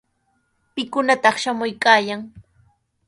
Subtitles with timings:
[0.73, 2.21] ¿Pikunataq shamuykaayan?